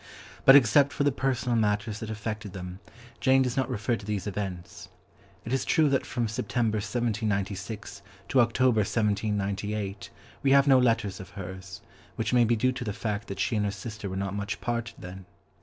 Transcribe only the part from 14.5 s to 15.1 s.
parted